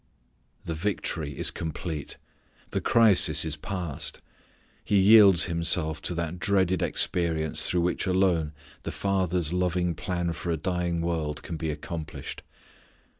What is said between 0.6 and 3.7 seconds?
The victory is complete. The crisis is